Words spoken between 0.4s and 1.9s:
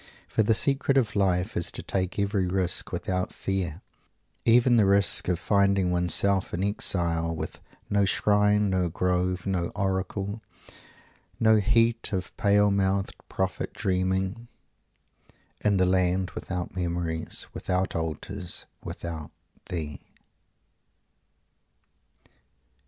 the secret of life is to